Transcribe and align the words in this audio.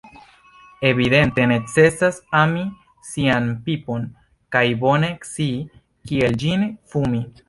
Evidente, 0.87 1.43
necesas 1.49 2.15
ami 2.41 2.63
sian 3.09 3.45
pipon 3.67 4.07
kaj 4.57 4.63
bone 4.85 5.13
scii 5.33 5.53
kiel 6.13 6.39
ĝin 6.45 6.65
fumi... 6.95 7.23